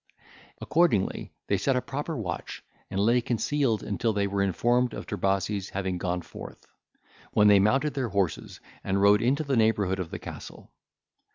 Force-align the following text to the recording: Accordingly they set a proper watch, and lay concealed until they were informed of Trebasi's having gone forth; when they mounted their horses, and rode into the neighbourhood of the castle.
Accordingly 0.59 1.31
they 1.45 1.57
set 1.57 1.75
a 1.75 1.81
proper 1.83 2.17
watch, 2.17 2.63
and 2.89 2.99
lay 2.99 3.21
concealed 3.21 3.83
until 3.83 4.13
they 4.13 4.25
were 4.25 4.41
informed 4.41 4.95
of 4.95 5.05
Trebasi's 5.05 5.69
having 5.69 5.99
gone 5.99 6.23
forth; 6.23 6.65
when 7.33 7.47
they 7.49 7.59
mounted 7.59 7.93
their 7.93 8.09
horses, 8.09 8.59
and 8.83 8.99
rode 8.99 9.21
into 9.21 9.43
the 9.43 9.55
neighbourhood 9.55 9.99
of 9.99 10.09
the 10.09 10.17
castle. 10.17 10.71